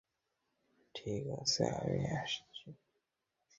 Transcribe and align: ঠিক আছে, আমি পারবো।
ঠিক 0.95 1.23
আছে, 1.39 1.63
আমি 1.75 1.97
পারবো। 2.43 2.79